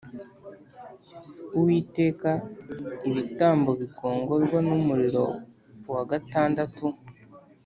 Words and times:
Uwiteka 1.57 2.31
ibitambo 3.09 3.71
bikongorwa 3.81 4.57
n 4.67 4.69
umuriro 4.77 5.23
uwa 5.89 6.03
gatandatu 6.11 6.85